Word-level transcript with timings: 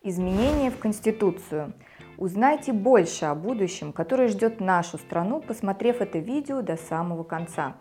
Изменения 0.00 0.70
в 0.70 0.78
Конституцию. 0.78 1.72
Узнайте 2.18 2.72
больше 2.72 3.24
о 3.24 3.34
будущем, 3.34 3.92
которое 3.92 4.28
ждет 4.28 4.60
нашу 4.60 4.96
страну, 4.96 5.40
посмотрев 5.40 6.00
это 6.00 6.20
видео 6.20 6.62
до 6.62 6.76
самого 6.76 7.24
конца. 7.24 7.78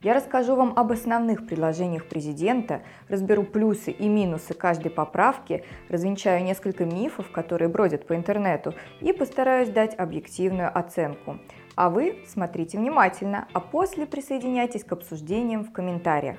Я 0.00 0.14
расскажу 0.14 0.56
вам 0.56 0.72
об 0.76 0.90
основных 0.90 1.46
предложениях 1.46 2.08
президента, 2.08 2.82
разберу 3.08 3.44
плюсы 3.44 3.92
и 3.92 4.08
минусы 4.08 4.52
каждой 4.52 4.90
поправки, 4.90 5.64
развенчаю 5.88 6.42
несколько 6.42 6.84
мифов, 6.84 7.30
которые 7.30 7.68
бродят 7.68 8.04
по 8.04 8.16
интернету, 8.16 8.74
и 9.00 9.12
постараюсь 9.12 9.68
дать 9.68 9.96
объективную 9.96 10.76
оценку. 10.76 11.38
А 11.76 11.88
вы 11.88 12.24
смотрите 12.26 12.78
внимательно, 12.78 13.46
а 13.52 13.60
после 13.60 14.06
присоединяйтесь 14.06 14.82
к 14.82 14.90
обсуждениям 14.90 15.62
в 15.62 15.72
комментариях. 15.72 16.38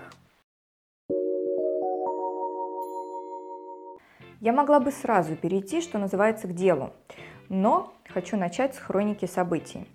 Я 4.42 4.54
могла 4.54 4.80
бы 4.80 4.92
сразу 4.92 5.36
перейти, 5.36 5.82
что 5.82 6.00
называется, 6.00 6.48
к 6.48 6.56
делу, 6.56 6.94
но 7.48 7.94
хочу 8.10 8.38
начать 8.38 8.74
с 8.74 8.80
хроники 8.80 9.28
событий. 9.28 9.88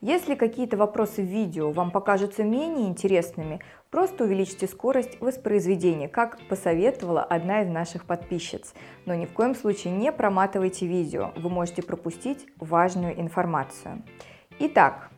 Если 0.00 0.34
какие-то 0.34 0.76
вопросы 0.76 1.22
в 1.22 1.26
видео 1.26 1.70
вам 1.70 1.92
покажутся 1.92 2.42
менее 2.42 2.88
интересными, 2.88 3.60
просто 3.92 4.24
увеличьте 4.24 4.66
скорость 4.66 5.20
воспроизведения, 5.20 6.08
как 6.08 6.40
посоветовала 6.48 7.22
одна 7.22 7.62
из 7.62 7.68
наших 7.68 8.04
подписчиц. 8.04 8.74
Но 9.06 9.14
ни 9.14 9.24
в 9.24 9.32
коем 9.32 9.54
случае 9.54 9.92
не 9.92 10.10
проматывайте 10.10 10.88
видео, 10.88 11.30
вы 11.36 11.48
можете 11.48 11.82
пропустить 11.82 12.48
важную 12.56 13.20
информацию. 13.20 14.02
Итак, 14.58 15.11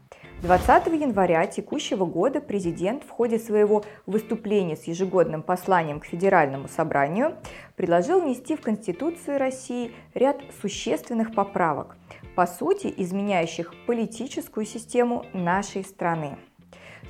20 0.45 0.89
января 1.01 1.47
текущего 1.47 2.05
года 2.05 2.39
президент 2.43 3.03
в 3.03 3.09
ходе 3.09 3.39
своего 3.39 3.83
выступления 4.05 4.77
с 4.77 4.85
ежегодным 4.85 5.43
посланием 5.43 6.01
к 6.01 6.05
Федеральному 6.05 6.69
собранию 6.69 7.39
предложил 7.77 8.21
внести 8.21 8.55
в 8.55 8.61
Конституцию 8.61 9.39
России 9.39 9.93
ряд 10.13 10.43
существенных 10.61 11.35
поправок, 11.35 11.97
по 12.35 12.47
сути 12.47 12.93
изменяющих 12.95 13.73
политическую 13.87 14.67
систему 14.67 15.25
нашей 15.33 15.83
страны. 15.83 16.37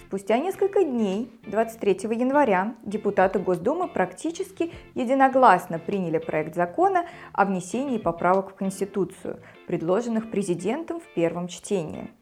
Спустя 0.06 0.38
несколько 0.38 0.84
дней, 0.84 1.28
23 1.46 2.08
января, 2.16 2.76
депутаты 2.84 3.41
Госдумы 3.41 3.88
практически 3.88 4.72
единогласно 4.94 5.80
приняли 5.80 6.19
проект 6.19 6.54
закона 6.54 7.06
о 7.32 7.44
внесении 7.44 7.98
поправок 7.98 8.52
в 8.52 8.54
Конституцию, 8.54 9.41
предложенных 9.66 10.30
президентом 10.30 11.00
в 11.00 11.14
первом 11.14 11.48
чтении. 11.48 12.12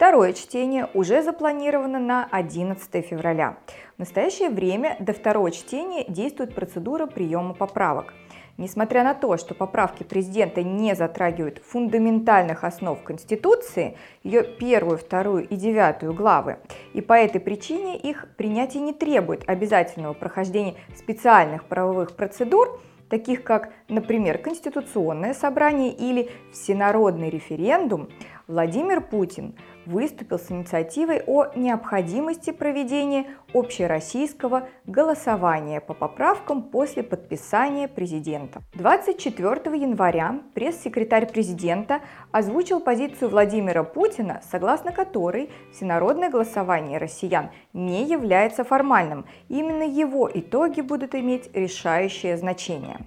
Второе 0.00 0.32
чтение 0.32 0.88
уже 0.94 1.22
запланировано 1.22 1.98
на 1.98 2.26
11 2.30 3.04
февраля. 3.04 3.58
В 3.96 3.98
настоящее 3.98 4.48
время 4.48 4.96
до 4.98 5.12
второго 5.12 5.50
чтения 5.50 6.06
действует 6.08 6.54
процедура 6.54 7.06
приема 7.06 7.52
поправок. 7.52 8.14
Несмотря 8.56 9.04
на 9.04 9.12
то, 9.12 9.36
что 9.36 9.54
поправки 9.54 10.02
президента 10.02 10.62
не 10.62 10.94
затрагивают 10.94 11.58
фундаментальных 11.58 12.64
основ 12.64 13.02
Конституции, 13.02 13.94
ее 14.22 14.42
первую, 14.42 14.96
вторую 14.96 15.46
и 15.46 15.54
девятую 15.54 16.14
главы, 16.14 16.60
и 16.94 17.02
по 17.02 17.12
этой 17.12 17.42
причине 17.42 17.98
их 17.98 18.26
принятие 18.38 18.82
не 18.82 18.94
требует 18.94 19.46
обязательного 19.46 20.14
прохождения 20.14 20.76
специальных 20.96 21.66
правовых 21.66 22.16
процедур, 22.16 22.80
таких 23.10 23.42
как, 23.42 23.70
например, 23.88 24.38
Конституционное 24.38 25.34
собрание 25.34 25.92
или 25.92 26.30
Всенародный 26.52 27.28
референдум, 27.28 28.08
Владимир 28.50 29.00
Путин 29.00 29.54
выступил 29.86 30.36
с 30.40 30.50
инициативой 30.50 31.22
о 31.24 31.52
необходимости 31.54 32.50
проведения 32.50 33.26
общероссийского 33.54 34.68
голосования 34.86 35.80
по 35.80 35.94
поправкам 35.94 36.64
после 36.64 37.04
подписания 37.04 37.86
президента. 37.86 38.60
24 38.74 39.54
января 39.80 40.40
пресс-секретарь 40.54 41.30
президента 41.30 42.00
озвучил 42.32 42.80
позицию 42.80 43.30
Владимира 43.30 43.84
Путина, 43.84 44.40
согласно 44.50 44.90
которой 44.90 45.50
всенародное 45.72 46.28
голосование 46.28 46.98
россиян 46.98 47.50
не 47.72 48.04
является 48.04 48.64
формальным. 48.64 49.26
Именно 49.48 49.84
его 49.84 50.28
итоги 50.28 50.80
будут 50.80 51.14
иметь 51.14 51.54
решающее 51.54 52.36
значение. 52.36 52.98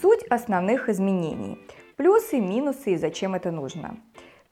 Суть 0.00 0.24
основных 0.30 0.88
изменений. 0.88 1.58
Плюсы, 1.96 2.40
минусы 2.40 2.92
и 2.94 2.96
зачем 2.96 3.34
это 3.34 3.50
нужно. 3.50 3.98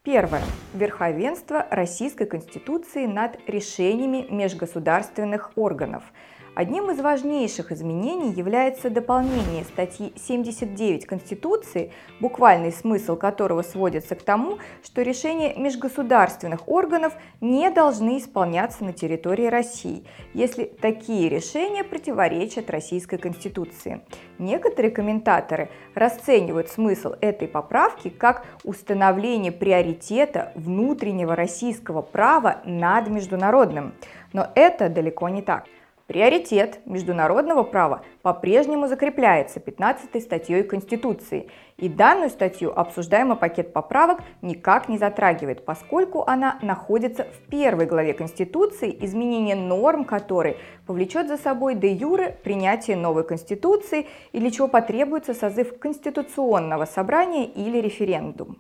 Первое. 0.03 0.43
Верховенство 0.73 1.67
Российской 1.71 2.25
Конституции 2.25 3.05
над 3.05 3.39
решениями 3.47 4.27
межгосударственных 4.31 5.53
органов– 5.57 6.05
Одним 6.57 6.91
из 6.91 6.99
важнейших 6.99 7.71
изменений 7.71 8.33
является 8.33 8.91
дополнение 8.91 9.63
статьи 9.63 10.13
79 10.17 11.07
Конституции, 11.07 11.93
буквальный 12.19 12.73
смысл 12.73 13.17
которого 13.17 13.63
сводится 13.63 14.17
к 14.17 14.23
тому, 14.23 14.59
что 14.83 15.03
решения 15.03 15.55
межгосударственных 15.55 16.69
органов 16.69 17.15
не 17.41 17.71
должны 17.71 18.19
исполняться 18.19 18.85
на 18.85 18.93
территории 18.93 19.47
России, 19.47 20.05
если 20.35 20.65
такие 20.65 21.29
решения 21.29 21.85
противоречат 21.85 22.69
Российской 22.69 23.19
Конституции. 23.19 24.01
Некоторые 24.39 24.91
комментаторы 24.91 25.71
расценивают 25.95 26.69
смысл 26.69 27.15
этой 27.21 27.47
поправки 27.47 28.09
как 28.09 28.45
установление 28.65 29.53
приоритета 29.53 30.51
внутреннего 30.57 31.37
российского 31.37 32.03
права 32.03 32.61
над 32.65 33.09
международным. 33.09 33.95
Но 34.33 34.49
это 34.57 34.89
далеко 34.89 35.29
не 35.29 35.43
так. 35.43 35.67
Приоритет 36.11 36.81
международного 36.87 37.63
права 37.63 38.03
по-прежнему 38.23 38.89
закрепляется 38.89 39.61
15 39.61 40.21
статьей 40.21 40.65
Конституции, 40.65 41.49
и 41.77 41.89
данную 41.89 42.31
статью 42.31 42.77
обсуждаемый 42.77 43.37
пакет 43.37 43.73
поправок 43.73 44.19
никак 44.43 44.89
не 44.89 44.99
затрагивает, 44.99 45.65
поскольку 45.65 46.25
она 46.27 46.59
находится 46.63 47.29
в 47.33 47.49
первой 47.49 47.87
главе 47.87 48.13
Конституции, 48.13 48.99
изменение 49.03 49.55
норм 49.55 50.05
которой 50.05 50.57
повлечет 50.85 51.29
за 51.29 51.37
собой 51.37 51.77
де 51.77 51.93
юре 51.93 52.37
принятие 52.43 52.97
новой 52.97 53.23
Конституции 53.23 54.09
и 54.33 54.41
для 54.41 54.51
чего 54.51 54.67
потребуется 54.67 55.33
созыв 55.33 55.79
Конституционного 55.79 56.87
собрания 56.87 57.45
или 57.45 57.79
референдум. 57.79 58.59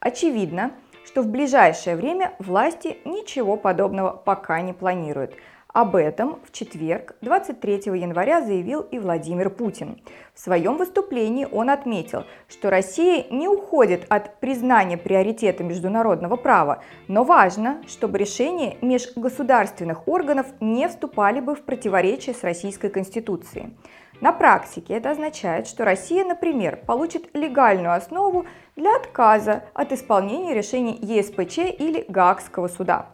Очевидно, 0.00 0.72
что 1.04 1.20
в 1.20 1.28
ближайшее 1.28 1.94
время 1.94 2.32
власти 2.38 2.96
ничего 3.04 3.58
подобного 3.58 4.12
пока 4.16 4.62
не 4.62 4.72
планируют– 4.72 5.34
об 5.76 5.94
этом 5.94 6.38
в 6.42 6.52
четверг, 6.52 7.16
23 7.20 7.82
января, 7.98 8.40
заявил 8.40 8.80
и 8.80 8.98
Владимир 8.98 9.50
Путин. 9.50 10.00
В 10.32 10.40
своем 10.40 10.78
выступлении 10.78 11.46
он 11.52 11.68
отметил, 11.68 12.24
что 12.48 12.70
Россия 12.70 13.26
не 13.30 13.46
уходит 13.46 14.06
от 14.08 14.40
признания 14.40 14.96
приоритета 14.96 15.64
международного 15.64 16.36
права, 16.36 16.82
но 17.08 17.24
важно, 17.24 17.82
чтобы 17.86 18.16
решения 18.16 18.78
межгосударственных 18.80 20.08
органов 20.08 20.46
не 20.60 20.88
вступали 20.88 21.40
бы 21.40 21.54
в 21.54 21.60
противоречие 21.60 22.34
с 22.34 22.42
Российской 22.42 22.88
Конституцией. 22.88 23.76
На 24.22 24.32
практике 24.32 24.94
это 24.94 25.10
означает, 25.10 25.66
что 25.66 25.84
Россия, 25.84 26.24
например, 26.24 26.78
получит 26.86 27.28
легальную 27.34 27.92
основу 27.92 28.46
для 28.76 28.96
отказа 28.96 29.64
от 29.74 29.92
исполнения 29.92 30.54
решений 30.54 30.98
ЕСПЧ 31.02 31.58
или 31.58 32.06
Гаагского 32.08 32.68
суда. 32.68 33.10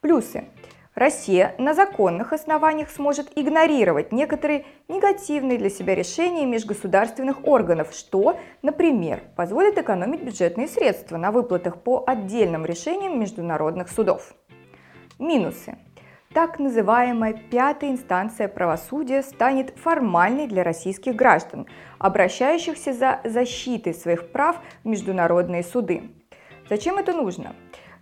Плюсы. 0.00 0.44
Россия 0.94 1.56
на 1.58 1.74
законных 1.74 2.32
основаниях 2.32 2.88
сможет 2.88 3.32
игнорировать 3.36 4.12
некоторые 4.12 4.64
негативные 4.86 5.58
для 5.58 5.68
себя 5.68 5.96
решения 5.96 6.46
межгосударственных 6.46 7.48
органов, 7.48 7.92
что, 7.92 8.38
например, 8.62 9.22
позволит 9.36 9.76
экономить 9.76 10.22
бюджетные 10.22 10.68
средства 10.68 11.16
на 11.16 11.32
выплатах 11.32 11.82
по 11.82 12.04
отдельным 12.06 12.64
решениям 12.64 13.18
международных 13.18 13.88
судов. 13.88 14.34
Минусы. 15.18 15.78
Так 16.32 16.60
называемая 16.60 17.32
пятая 17.32 17.90
инстанция 17.90 18.46
правосудия 18.46 19.22
станет 19.22 19.76
формальной 19.76 20.46
для 20.46 20.62
российских 20.62 21.16
граждан, 21.16 21.66
обращающихся 21.98 22.92
за 22.92 23.20
защитой 23.24 23.94
своих 23.94 24.30
прав 24.30 24.60
в 24.84 24.88
международные 24.88 25.64
суды. 25.64 26.10
Зачем 26.68 26.98
это 26.98 27.12
нужно? 27.12 27.54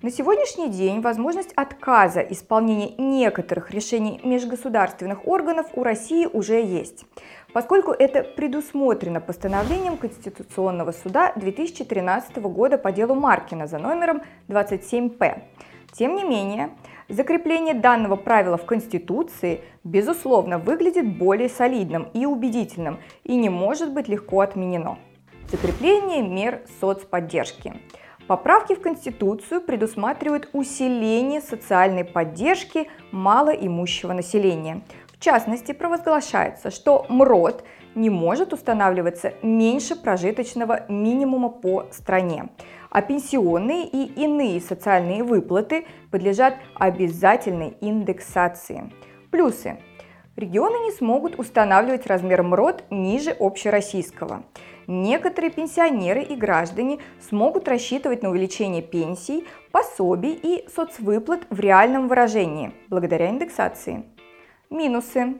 На 0.02 0.10
сегодняшний 0.10 0.68
день 0.68 1.00
возможность 1.00 1.52
отказа 1.54 2.22
исполнения 2.22 2.92
некоторых 2.98 3.70
решений 3.70 4.20
межгосударственных 4.24 5.28
органов 5.28 5.68
у 5.74 5.84
России 5.84 6.26
уже 6.26 6.60
есть, 6.60 7.04
поскольку 7.52 7.92
это 7.92 8.24
предусмотрено 8.24 9.20
постановлением 9.20 9.96
Конституционного 9.96 10.90
суда 10.90 11.32
2013 11.36 12.36
года 12.38 12.78
по 12.78 12.90
делу 12.90 13.14
Маркина 13.14 13.68
за 13.68 13.78
номером 13.78 14.22
27П. 14.48 15.42
Тем 15.92 16.16
не 16.16 16.24
менее, 16.24 16.70
закрепление 17.08 17.74
данного 17.74 18.16
правила 18.16 18.56
в 18.56 18.66
Конституции, 18.66 19.60
безусловно, 19.84 20.58
выглядит 20.58 21.16
более 21.16 21.48
солидным 21.48 22.08
и 22.12 22.26
убедительным 22.26 22.98
и 23.22 23.36
не 23.36 23.50
может 23.50 23.92
быть 23.92 24.08
легко 24.08 24.40
отменено. 24.40 24.98
Закрепление 25.48 26.22
мер 26.22 26.62
соцподдержки– 26.80 27.74
Поправки 28.28 28.74
в 28.74 28.80
Конституцию 28.80 29.60
предусматривают 29.60 30.48
усиление 30.52 31.40
социальной 31.40 32.04
поддержки 32.04 32.88
малоимущего 33.10 34.12
населения. 34.12 34.82
В 35.12 35.18
частности, 35.18 35.72
провозглашается, 35.72 36.70
что 36.70 37.04
МРОД 37.08 37.64
не 37.94 38.10
может 38.10 38.52
устанавливаться 38.52 39.34
меньше 39.42 39.96
прожиточного 39.96 40.86
минимума 40.88 41.48
по 41.48 41.86
стране, 41.90 42.48
а 42.90 43.02
пенсионные 43.02 43.86
и 43.86 44.04
иные 44.04 44.60
социальные 44.60 45.24
выплаты 45.24 45.86
подлежат 46.10 46.56
обязательной 46.74 47.76
индексации. 47.80 48.92
Плюсы. 49.30 49.78
Регионы 50.36 50.84
не 50.84 50.92
смогут 50.92 51.38
устанавливать 51.38 52.06
размер 52.06 52.42
МРОД 52.42 52.84
ниже 52.90 53.36
общероссийского. 53.38 54.44
Некоторые 54.86 55.50
пенсионеры 55.50 56.22
и 56.22 56.34
граждане 56.34 56.98
смогут 57.20 57.68
рассчитывать 57.68 58.22
на 58.22 58.30
увеличение 58.30 58.82
пенсий, 58.82 59.46
пособий 59.70 60.32
и 60.32 60.68
соцвыплат 60.74 61.46
в 61.50 61.60
реальном 61.60 62.08
выражении 62.08 62.72
благодаря 62.88 63.30
индексации. 63.30 64.04
Минусы. 64.70 65.34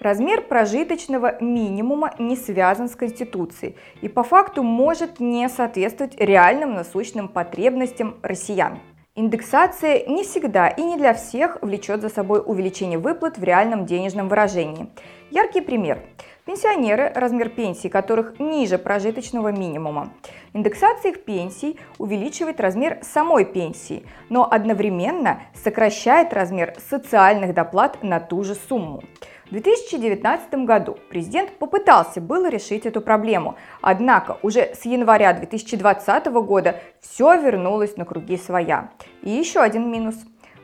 Размер 0.00 0.42
прожиточного 0.42 1.42
минимума 1.42 2.14
не 2.20 2.36
связан 2.36 2.88
с 2.88 2.94
Конституцией 2.94 3.76
и 4.00 4.08
по 4.08 4.22
факту 4.22 4.62
может 4.62 5.18
не 5.18 5.48
соответствовать 5.48 6.14
реальным 6.20 6.74
насущным 6.74 7.26
потребностям 7.26 8.16
россиян. 8.22 8.78
Индексация 9.16 10.06
не 10.06 10.22
всегда 10.22 10.68
и 10.68 10.80
не 10.80 10.96
для 10.96 11.12
всех 11.12 11.58
влечет 11.60 12.00
за 12.00 12.08
собой 12.08 12.40
увеличение 12.46 13.00
выплат 13.00 13.36
в 13.36 13.42
реальном 13.42 13.84
денежном 13.84 14.28
выражении. 14.28 14.88
Яркий 15.32 15.60
пример. 15.60 15.98
Пенсионеры, 16.48 17.12
размер 17.14 17.50
пенсии 17.50 17.88
которых 17.88 18.40
ниже 18.40 18.78
прожиточного 18.78 19.52
минимума. 19.52 20.14
Индексация 20.54 21.10
их 21.10 21.22
пенсий 21.24 21.78
увеличивает 21.98 22.58
размер 22.58 23.00
самой 23.02 23.44
пенсии, 23.44 24.06
но 24.30 24.50
одновременно 24.50 25.42
сокращает 25.52 26.32
размер 26.32 26.74
социальных 26.88 27.52
доплат 27.52 28.02
на 28.02 28.18
ту 28.18 28.44
же 28.44 28.54
сумму. 28.54 29.02
В 29.44 29.50
2019 29.50 30.64
году 30.64 30.96
президент 31.10 31.50
попытался 31.58 32.22
было 32.22 32.48
решить 32.48 32.86
эту 32.86 33.02
проблему, 33.02 33.56
однако 33.82 34.38
уже 34.40 34.74
с 34.74 34.86
января 34.86 35.34
2020 35.34 36.26
года 36.28 36.80
все 37.02 37.38
вернулось 37.38 37.98
на 37.98 38.06
круги 38.06 38.38
своя. 38.38 38.88
И 39.20 39.28
еще 39.28 39.60
один 39.60 39.90
минус. 39.90 40.16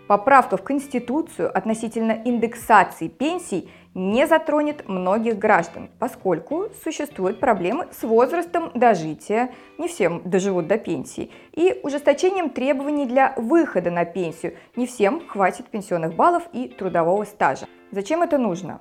Поправка 0.07 0.59
в 0.59 0.63
Конституцию 0.63 1.57
относительно 1.57 2.13
индексации 2.13 3.09
пенсий 3.09 3.71
не 3.95 4.27
затронет 4.27 4.87
многих 4.87 5.39
граждан, 5.39 5.89
поскольку 5.99 6.67
существуют 6.83 7.41
проблемы 7.41 7.87
с 7.91 8.03
возрастом 8.03 8.71
дожития, 8.75 9.53
не 9.79 9.89
всем 9.89 10.21
доживут 10.25 10.67
до 10.67 10.77
пенсии, 10.77 11.31
и 11.53 11.81
ужесточением 11.83 12.51
требований 12.51 13.07
для 13.07 13.33
выхода 13.39 13.91
на 13.91 14.05
пенсию, 14.05 14.55
не 14.77 14.87
всем 14.87 15.27
хватит 15.27 15.69
пенсионных 15.69 16.15
баллов 16.15 16.43
и 16.53 16.69
трудового 16.69 17.25
стажа. 17.25 17.67
Зачем 17.91 18.23
это 18.23 18.37
нужно? 18.37 18.81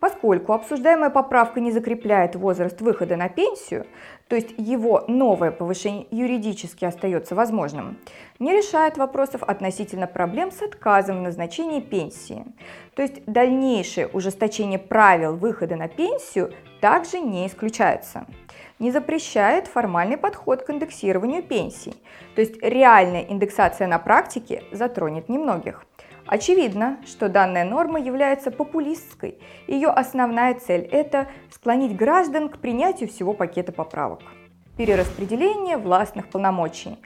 Поскольку 0.00 0.52
обсуждаемая 0.52 1.10
поправка 1.10 1.60
не 1.60 1.72
закрепляет 1.72 2.36
возраст 2.36 2.80
выхода 2.80 3.16
на 3.16 3.28
пенсию, 3.28 3.86
то 4.28 4.34
есть 4.34 4.54
его 4.56 5.04
новое 5.06 5.52
повышение 5.52 6.06
юридически 6.10 6.84
остается 6.84 7.34
возможным, 7.34 7.96
не 8.40 8.52
решает 8.52 8.96
вопросов 8.96 9.42
относительно 9.44 10.06
проблем 10.06 10.50
с 10.50 10.62
отказом 10.62 11.18
в 11.18 11.22
назначении 11.22 11.80
пенсии. 11.80 12.44
То 12.94 13.02
есть 13.02 13.24
дальнейшее 13.26 14.08
ужесточение 14.08 14.80
правил 14.80 15.36
выхода 15.36 15.76
на 15.76 15.86
пенсию 15.86 16.52
также 16.80 17.20
не 17.20 17.46
исключается. 17.46 18.26
Не 18.78 18.90
запрещает 18.90 19.68
формальный 19.68 20.18
подход 20.18 20.64
к 20.64 20.70
индексированию 20.70 21.42
пенсий, 21.42 21.94
то 22.34 22.42
есть 22.42 22.60
реальная 22.62 23.22
индексация 23.22 23.86
на 23.86 23.98
практике 23.98 24.64
затронет 24.72 25.28
немногих. 25.28 25.85
Очевидно, 26.26 26.98
что 27.06 27.28
данная 27.28 27.64
норма 27.64 28.00
является 28.00 28.50
популистской. 28.50 29.38
Ее 29.68 29.88
основная 29.88 30.54
цель– 30.54 30.82
это 30.92 31.28
склонить 31.50 31.96
граждан 31.96 32.48
к 32.48 32.58
принятию 32.58 33.08
всего 33.08 33.32
пакета 33.32 33.70
поправок. 33.72 34.20
Перераспределение 34.76 35.76
властных 35.76 36.28
полномочий. 36.28 36.98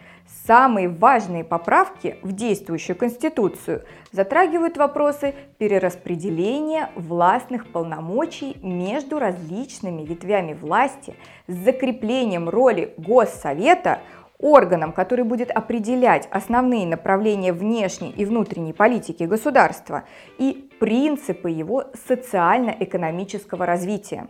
Самые 0.47 0.89
важные 0.89 1.45
поправки 1.45 2.17
в 2.23 2.33
действующую 2.33 2.97
Конституцию 2.97 3.85
затрагивают 4.11 4.77
вопросы 4.77 5.35
перераспределения 5.59 6.91
властных 6.97 7.71
полномочий 7.71 8.57
между 8.63 9.19
различными 9.19 10.03
ветвями 10.03 10.55
власти 10.55 11.15
с 11.47 11.55
закреплением 11.55 12.49
роли 12.49 12.95
Госсовета– 12.97 14.01
органом, 14.41 14.93
который 14.93 15.25
будет 15.25 15.51
определять 15.51 16.29
основные 16.31 16.87
направления 16.87 17.53
внешней 17.53 18.11
и 18.11 18.25
внутренней 18.25 18.73
политики 18.73 19.25
государства 19.25 20.05
и 20.39 20.71
принципы 20.81 21.51
его 21.51 21.85
социально-экономического 22.07 23.67
развития. 23.67 24.29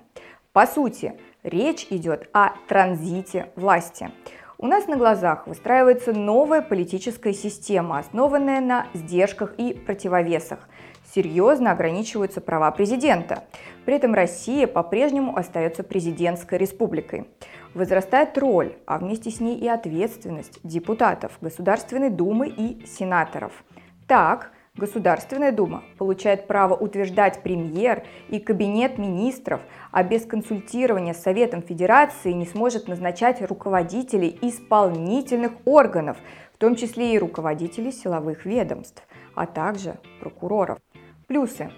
По 0.53 0.67
сути, 0.67 1.15
речь 1.43 1.87
идет 1.91 2.29
о 2.33 2.51
транзите 2.69 3.51
власти. 3.55 4.11
У 4.59 4.67
нас 4.67 4.87
на 4.89 4.97
глазах 4.97 5.47
выстраивается 5.47 6.13
новая 6.13 6.61
политическая 6.61 7.33
система, 7.33 7.99
основанная 7.99 8.61
на 8.61 8.89
сдержках 8.93 9.55
и 9.57 9.73
противовесах. 9.73 10.69
Серьезно 11.15 11.73
ограничиваются 11.73 12.43
права 12.43 12.71
президента. 12.71 13.45
При 13.87 13.95
этом 13.95 14.13
Россия 14.13 14.67
по-прежнему 14.67 15.35
остается 15.35 15.83
президентской 15.83 16.59
республикой. 16.59 17.27
Возрастает 17.75 18.37
роль, 18.37 18.75
а 18.87 18.99
вместе 18.99 19.31
с 19.31 19.41
ней 19.41 19.57
и 19.57 19.69
ответственность 19.69 20.59
депутатов 20.65 21.39
Государственной 21.41 22.11
Думы 22.11 22.49
и 22.49 22.85
сенаторов. 22.85 23.65
Так, 24.09 24.53
Государственная 24.77 25.53
Дума 25.53 25.85
получает 25.99 26.47
право 26.47 26.75
утверждать 26.75 27.43
премьер 27.43 28.05
и 28.29 28.39
кабинет 28.39 28.99
министров, 28.99 29.61
а 29.91 30.03
без 30.03 30.25
консультирования 30.25 31.13
с 31.13 31.23
Советом 31.23 31.63
Федерации 31.63 32.33
не 32.33 32.47
сможет 32.47 32.89
назначать 32.89 33.43
руководителей 33.43 34.39
исполнительных 34.43 35.53
органов, 35.65 36.17
в 36.55 36.59
том 36.59 36.77
числе 36.77 37.15
и 37.15 37.19
руководителей 37.19 37.93
силовых 37.93 38.47
ведомств, 38.47 39.03
а 39.35 39.47
также 39.47 39.97
прокуроров. 40.21 40.79
Плюсы. 41.27 41.71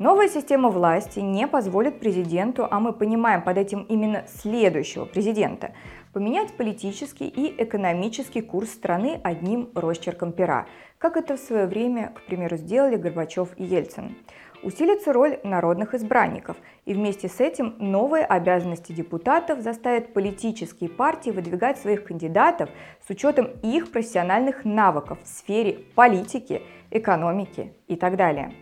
Новая 0.00 0.30
система 0.30 0.70
власти 0.70 1.20
не 1.20 1.46
позволит 1.46 2.00
президенту, 2.00 2.66
а 2.70 2.80
мы 2.80 2.94
понимаем 2.94 3.42
под 3.42 3.58
этим 3.58 3.82
именно 3.82 4.24
следующего 4.28 5.04
президента, 5.04 5.74
поменять 6.14 6.56
политический 6.56 7.28
и 7.28 7.62
экономический 7.62 8.40
курс 8.40 8.70
страны 8.70 9.20
одним 9.22 9.68
росчерком 9.74 10.32
пера, 10.32 10.64
как 10.96 11.18
это 11.18 11.36
в 11.36 11.40
свое 11.40 11.66
время, 11.66 12.14
к 12.16 12.22
примеру, 12.22 12.56
сделали 12.56 12.96
Горбачев 12.96 13.50
и 13.58 13.64
Ельцин. 13.64 14.16
Усилится 14.62 15.12
роль 15.12 15.38
народных 15.44 15.92
избранников, 15.92 16.56
и 16.86 16.94
вместе 16.94 17.28
с 17.28 17.38
этим 17.38 17.74
новые 17.78 18.24
обязанности 18.24 18.92
депутатов 18.92 19.60
заставят 19.60 20.14
политические 20.14 20.88
партии 20.88 21.28
выдвигать 21.28 21.76
своих 21.76 22.04
кандидатов 22.04 22.70
с 23.06 23.10
учетом 23.10 23.50
их 23.62 23.92
профессиональных 23.92 24.64
навыков 24.64 25.18
в 25.22 25.28
сфере 25.28 25.80
политики, 25.94 26.62
экономики 26.90 27.74
и 27.86 27.96
так 27.96 28.16
далее. 28.16 28.54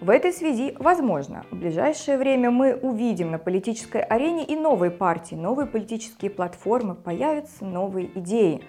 В 0.00 0.10
этой 0.10 0.30
связи, 0.30 0.76
возможно, 0.78 1.46
в 1.50 1.56
ближайшее 1.56 2.18
время 2.18 2.50
мы 2.50 2.74
увидим 2.74 3.30
на 3.30 3.38
политической 3.38 4.02
арене 4.02 4.44
и 4.44 4.54
новые 4.54 4.90
партии, 4.90 5.34
новые 5.34 5.66
политические 5.66 6.30
платформы, 6.30 6.94
появятся 6.94 7.64
новые 7.64 8.10
идеи. 8.18 8.62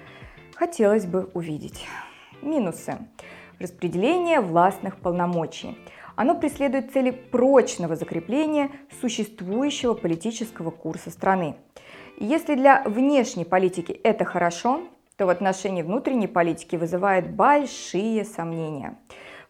Хотелось 0.55 1.05
бы 1.05 1.29
увидеть. 1.34 1.86
Минусы. 2.41 2.98
Распределение 3.60 4.39
властных 4.39 5.01
полномочий. 5.01 5.77
Оно 6.15 6.34
преследует 6.34 6.93
цели 6.93 7.12
прочного 7.12 7.98
закрепления 7.98 8.72
существующего 9.01 9.96
политического 9.96 10.72
курса 10.72 11.12
страны. 11.12 11.57
Если 12.17 12.55
для 12.55 12.84
внешней 12.86 13.43
политики 13.43 13.91
это 13.91 14.24
хорошо, 14.24 14.79
то 15.17 15.25
в 15.25 15.29
отношении 15.29 15.81
внутренней 15.81 16.27
политики 16.27 16.77
вызывает 16.77 17.36
большие 17.36 18.24
сомнения. 18.24 18.98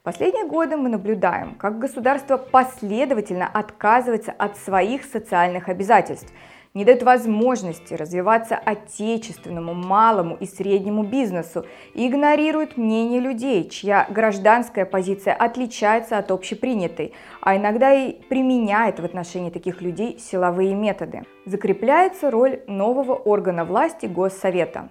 Последние 0.07 0.45
годы 0.45 0.77
мы 0.77 0.87
наблюдаем, 0.87 1.55
как 1.55 1.79
государство 1.79 2.37
последовательно 2.37 3.45
отказывается 3.45 4.31
от 4.31 4.55
своих 4.55 5.03
социальных 5.03 5.67
обязательств, 5.67 6.31
не 6.73 6.85
дает 6.85 7.03
возможности 7.03 7.93
развиваться 7.93 8.55
отечественному, 8.55 9.73
малому 9.73 10.37
и 10.37 10.45
среднему 10.45 11.03
бизнесу 11.03 11.65
и 11.93 12.07
игнорирует 12.07 12.77
мнение 12.77 13.19
людей, 13.19 13.67
чья 13.67 14.07
гражданская 14.09 14.85
позиция 14.85 15.33
отличается 15.33 16.17
от 16.17 16.31
общепринятой, 16.31 17.13
а 17.41 17.57
иногда 17.57 17.93
и 17.93 18.13
применяет 18.13 19.01
в 19.01 19.03
отношении 19.03 19.49
таких 19.49 19.81
людей 19.81 20.19
силовые 20.19 20.73
методы. 20.73 21.23
Закрепляется 21.45 22.31
роль 22.31 22.61
нового 22.67 23.13
органа 23.13 23.65
власти 23.65 24.05
Госсовета. 24.05 24.87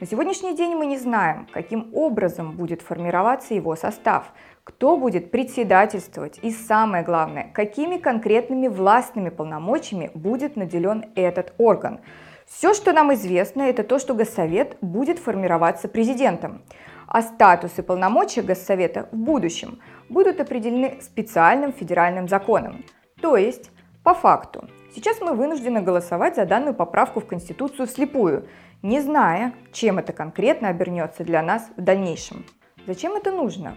На 0.00 0.06
сегодняшний 0.08 0.56
день 0.56 0.74
мы 0.74 0.86
не 0.86 0.98
знаем, 0.98 1.46
каким 1.52 1.90
образом 1.94 2.56
будет 2.56 2.82
формироваться 2.82 3.54
его 3.54 3.76
состав, 3.76 4.32
кто 4.64 4.96
будет 4.96 5.30
председательствовать 5.30 6.38
и 6.42 6.50
самое 6.50 7.04
главное, 7.04 7.50
какими 7.52 7.98
конкретными 7.98 8.68
властными 8.68 9.28
полномочиями 9.28 10.10
будет 10.14 10.56
наделен 10.56 11.04
этот 11.14 11.52
орган. 11.58 12.00
Все, 12.46 12.74
что 12.74 12.92
нам 12.92 13.12
известно, 13.14 13.62
это 13.62 13.84
то, 13.84 13.98
что 13.98 14.14
Госсовет 14.14 14.76
будет 14.80 15.18
формироваться 15.18 15.88
президентом, 15.88 16.62
а 17.06 17.22
статус 17.22 17.72
и 17.78 17.82
полномочия 17.82 18.42
Госсовета 18.42 19.08
в 19.12 19.16
будущем 19.16 19.80
будут 20.08 20.40
определены 20.40 20.98
специальным 21.02 21.72
федеральным 21.72 22.28
законом. 22.28 22.84
То 23.20 23.36
есть 23.36 23.70
По 24.04 24.12
факту, 24.12 24.68
сейчас 24.94 25.22
мы 25.22 25.32
вынуждены 25.32 25.80
голосовать 25.80 26.36
за 26.36 26.44
данную 26.44 26.74
поправку 26.74 27.20
в 27.20 27.26
Конституцию 27.26 27.86
вслепую, 27.86 28.46
не 28.82 29.00
зная, 29.00 29.54
чем 29.72 29.98
это 29.98 30.12
конкретно 30.12 30.68
обернется 30.68 31.24
для 31.24 31.42
нас 31.42 31.70
в 31.74 31.80
дальнейшем. 31.80 32.44
Зачем 32.86 33.14
это 33.14 33.30
нужно? 33.30 33.76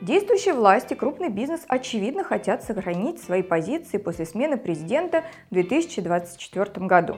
Действующие 0.00 0.54
власти, 0.54 0.94
крупный 0.94 1.28
бизнес 1.28 1.60
очевидно 1.68 2.24
хотят 2.24 2.64
сохранить 2.64 3.22
свои 3.22 3.42
позиции 3.42 3.98
после 3.98 4.24
смены 4.24 4.56
президента 4.56 5.24
в 5.50 5.54
2024 5.54 6.86
году. 6.86 7.16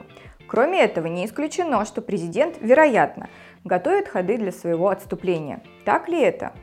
Кроме 0.49 0.81
этого, 0.81 1.07
не 1.07 1.25
исключено, 1.25 1.85
что 1.85 2.03
президент, 2.03 2.57
вероятно, 2.61 3.29
готовит 3.63 4.09
ходы 4.09 4.37
для 4.37 4.51
своего 4.51 4.89
отступления. 4.89 5.63
Так 5.85 6.09
ли 6.09 6.21
это? 6.21 6.55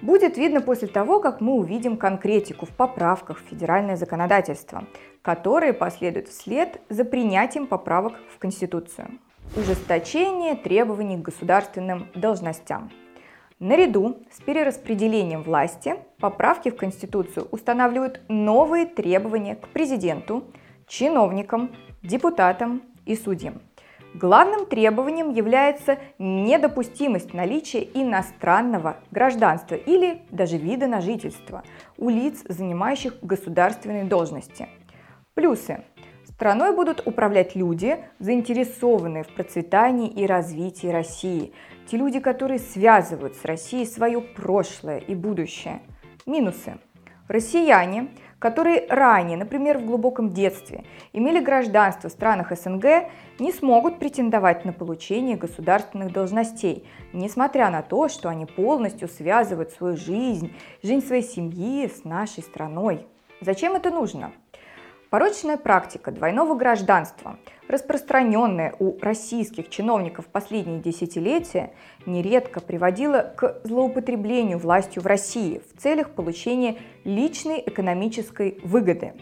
Будет 0.00 0.36
видно 0.36 0.60
после 0.60 0.86
того, 0.86 1.18
как 1.18 1.40
мы 1.40 1.54
увидим 1.54 1.96
конкретику 1.96 2.64
в 2.66 2.70
поправках 2.70 3.38
в 3.38 3.48
федеральное 3.50 3.96
законодательство, 3.96 4.84
которые 5.20 5.72
последуют 5.72 6.28
вслед 6.28 6.80
за 6.88 7.04
принятием 7.04 7.66
поправок 7.66 8.14
в 8.32 8.38
Конституцию. 8.38 9.18
Ужесточение 9.56 10.54
требований 10.54 11.16
к 11.16 11.22
государственным 11.22 12.08
должностям. 12.14 12.92
Наряду 13.58 14.18
с 14.30 14.42
перераспределением 14.42 15.42
власти 15.42 15.94
поправки 16.20 16.70
в 16.70 16.76
Конституцию 16.76 17.48
устанавливают 17.50 18.20
новые 18.28 18.84
требования 18.84 19.54
к 19.56 19.68
президенту, 19.68 20.44
чиновникам, 20.86 21.74
депутатам 22.02 22.82
и 23.06 23.16
судьям. 23.16 23.62
Главным 24.12 24.66
требованием 24.66 25.30
является 25.30 25.98
недопустимость 26.18 27.32
наличия 27.32 27.82
иностранного 27.94 28.98
гражданства 29.10 29.74
или 29.74 30.20
даже 30.30 30.58
вида 30.58 30.86
на 30.86 31.00
жительство 31.00 31.64
у 31.96 32.10
лиц, 32.10 32.44
занимающих 32.46 33.14
государственные 33.22 34.04
должности. 34.04 34.68
Плюсы. 35.32 35.82
Страной 36.36 36.74
будут 36.74 37.06
управлять 37.06 37.56
люди, 37.56 37.98
заинтересованные 38.18 39.24
в 39.24 39.34
процветании 39.34 40.08
и 40.08 40.26
развитии 40.26 40.86
России. 40.86 41.52
Те 41.90 41.96
люди, 41.96 42.20
которые 42.20 42.60
связывают 42.60 43.34
с 43.34 43.44
Россией 43.44 43.86
свое 43.86 44.20
прошлое 44.20 44.98
и 44.98 45.14
будущее. 45.14 45.80
Минусы. 46.26 46.78
Россияне– 47.28 48.08
которые 48.38 48.86
ранее, 48.88 49.36
например, 49.36 49.78
в 49.78 49.86
глубоком 49.86 50.32
детстве, 50.32 50.84
имели 51.12 51.40
гражданство 51.40 52.08
в 52.08 52.12
странах 52.12 52.52
СНГ, 52.52 53.08
не 53.38 53.52
смогут 53.52 53.98
претендовать 53.98 54.64
на 54.64 54.72
получение 54.72 55.36
государственных 55.36 56.12
должностей, 56.12 56.86
несмотря 57.12 57.70
на 57.70 57.82
то, 57.82 58.08
что 58.08 58.28
они 58.28 58.46
полностью 58.46 59.08
связывают 59.08 59.70
свою 59.70 59.96
жизнь, 59.96 60.52
жизнь 60.82 61.06
своей 61.06 61.22
семьи 61.22 61.88
с 61.88 62.04
нашей 62.04 62.42
страной. 62.42 63.06
Зачем 63.40 63.74
это 63.74 63.90
нужно? 63.90 64.32
Порочная 65.16 65.56
практика 65.56 66.10
двойного 66.10 66.54
гражданства, 66.56 67.38
распространенная 67.68 68.74
у 68.78 68.98
российских 69.00 69.70
чиновников 69.70 70.26
последние 70.26 70.80
десятилетия, 70.80 71.72
нередко 72.04 72.60
приводила 72.60 73.32
к 73.34 73.62
злоупотреблению 73.64 74.58
властью 74.58 75.02
в 75.02 75.06
России 75.06 75.62
в 75.72 75.80
целях 75.80 76.10
получения 76.10 76.76
личной 77.04 77.62
экономической 77.64 78.58
выгоды. 78.62 79.14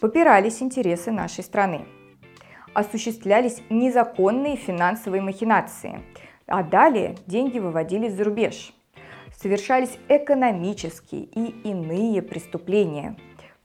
Попирались 0.00 0.62
интересы 0.62 1.10
нашей 1.10 1.42
страны. 1.42 1.84
Осуществлялись 2.72 3.60
незаконные 3.70 4.54
финансовые 4.54 5.20
махинации, 5.20 6.00
а 6.46 6.62
далее 6.62 7.16
деньги 7.26 7.58
выводились 7.58 8.12
за 8.12 8.22
рубеж. 8.22 8.72
Совершались 9.36 9.98
экономические 10.08 11.22
и 11.22 11.46
иные 11.68 12.22
преступления. 12.22 13.16